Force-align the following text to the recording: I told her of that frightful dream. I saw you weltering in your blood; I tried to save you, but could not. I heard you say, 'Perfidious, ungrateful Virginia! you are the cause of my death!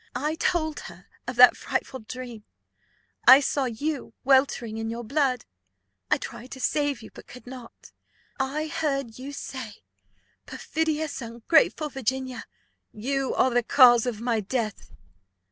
I 0.15 0.33
told 0.33 0.79
her 0.89 1.05
of 1.27 1.35
that 1.35 1.55
frightful 1.55 1.99
dream. 1.99 2.43
I 3.27 3.39
saw 3.39 3.65
you 3.65 4.13
weltering 4.23 4.79
in 4.79 4.89
your 4.89 5.03
blood; 5.03 5.45
I 6.09 6.17
tried 6.17 6.49
to 6.53 6.59
save 6.59 7.03
you, 7.03 7.11
but 7.13 7.27
could 7.27 7.45
not. 7.45 7.91
I 8.39 8.65
heard 8.65 9.19
you 9.19 9.31
say, 9.31 9.83
'Perfidious, 10.47 11.21
ungrateful 11.21 11.89
Virginia! 11.89 12.45
you 12.91 13.35
are 13.35 13.51
the 13.51 13.61
cause 13.61 14.07
of 14.07 14.19
my 14.19 14.39
death! 14.39 14.89